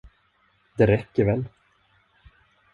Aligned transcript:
Det 0.77 0.85
räcker 0.87 1.25
väl? 1.25 1.45